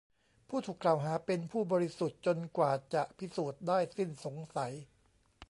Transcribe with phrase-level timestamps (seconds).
[0.47, 4.73] ผู้ถูกกล่าวหาเป็นผู้บริสุทธิ์จนกว่าจะพิสูจน์ได้สิ้นสงสัย